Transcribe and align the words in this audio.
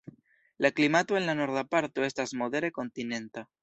La 0.65 0.71
klimato 0.79 1.15
en 1.21 1.27
la 1.29 1.37
norda 1.43 1.65
parto 1.77 2.09
estas 2.11 2.37
modere 2.43 2.77
kontinenta. 2.83 3.51